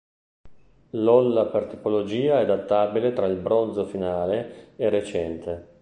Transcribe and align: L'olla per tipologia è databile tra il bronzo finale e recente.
L'olla 0.93 1.45
per 1.45 1.65
tipologia 1.67 2.39
è 2.39 2.45
databile 2.47 3.13
tra 3.13 3.27
il 3.27 3.35
bronzo 3.37 3.85
finale 3.85 4.73
e 4.75 4.89
recente. 4.89 5.67